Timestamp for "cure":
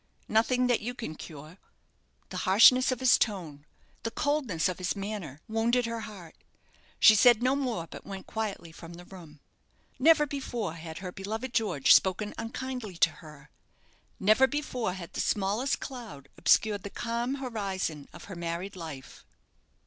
1.13-1.59